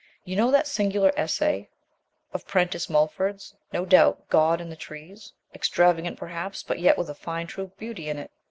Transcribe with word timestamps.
"You 0.23 0.35
know 0.35 0.49
that 0.49 0.65
singular 0.65 1.11
essay 1.15 1.69
of 2.33 2.47
Prentice 2.47 2.89
Mulford's, 2.89 3.53
no 3.71 3.85
doubt 3.85 4.29
'God 4.29 4.59
in 4.59 4.71
the 4.71 4.75
Trees' 4.75 5.33
extravagant 5.53 6.17
perhaps, 6.17 6.63
but 6.63 6.79
yet 6.79 6.97
with 6.97 7.07
a 7.11 7.13
fine 7.13 7.45
true 7.45 7.71
beauty 7.77 8.09
in 8.09 8.17
it? 8.17 8.31